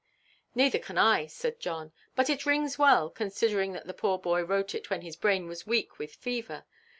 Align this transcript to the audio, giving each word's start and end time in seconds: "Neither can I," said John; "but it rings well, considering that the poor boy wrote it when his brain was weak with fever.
"Neither 0.55 0.79
can 0.79 0.97
I," 0.97 1.27
said 1.27 1.59
John; 1.59 1.91
"but 2.15 2.27
it 2.27 2.43
rings 2.47 2.79
well, 2.79 3.07
considering 3.11 3.73
that 3.73 3.85
the 3.85 3.93
poor 3.93 4.17
boy 4.17 4.41
wrote 4.43 4.73
it 4.73 4.89
when 4.89 5.01
his 5.03 5.15
brain 5.15 5.45
was 5.47 5.67
weak 5.67 5.99
with 5.99 6.15
fever. 6.15 6.65